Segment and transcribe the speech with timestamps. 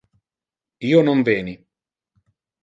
[0.93, 1.55] Io non veni.